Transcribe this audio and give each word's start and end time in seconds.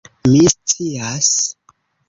"Mi 0.29 0.39
scias." 0.53 1.31